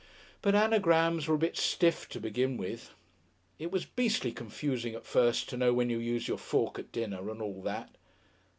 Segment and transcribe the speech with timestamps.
[0.41, 2.95] But Anagrams were a bit stiff to begin with!
[3.59, 7.29] It was beastly confusing at first to know when to use your fork at dinner,
[7.29, 7.93] and all that.